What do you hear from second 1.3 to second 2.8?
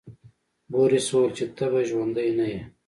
چې ته به ژوندی نه یې.